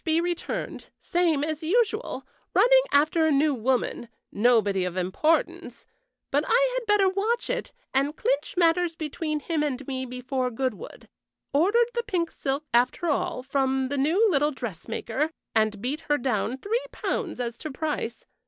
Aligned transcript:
B. 0.03 0.19
returned 0.19 0.87
same 0.99 1.43
as 1.43 1.61
usual, 1.61 2.25
running 2.55 2.81
after 2.91 3.23
a 3.23 3.31
new 3.31 3.53
woman, 3.53 4.09
nobody 4.31 4.83
of 4.83 4.97
importance; 4.97 5.85
but 6.31 6.43
I 6.47 6.73
had 6.73 6.87
better 6.87 7.07
watch 7.07 7.51
it, 7.51 7.71
and 7.93 8.17
clinch 8.17 8.57
matters 8.57 8.95
between 8.95 9.41
him 9.41 9.61
and 9.61 9.85
me 9.85 10.07
before 10.07 10.49
Goodwood. 10.49 11.07
Ordered 11.53 11.91
the 11.93 12.01
pink 12.01 12.31
silk 12.31 12.63
after 12.73 13.05
all, 13.11 13.43
from 13.43 13.89
the 13.89 13.97
new 13.99 14.27
little 14.31 14.49
dressmaker, 14.49 15.29
and 15.53 15.79
beat 15.79 15.99
her 16.09 16.17
down 16.17 16.57
three 16.57 16.83
pounds 16.91 17.39
as 17.39 17.55
to 17.59 17.69
price. 17.69 18.25